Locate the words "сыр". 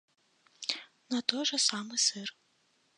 2.09-2.29